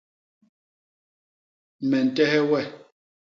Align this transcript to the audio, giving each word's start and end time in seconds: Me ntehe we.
Me 1.89 1.97
ntehe 2.05 2.39
we. 2.49 2.59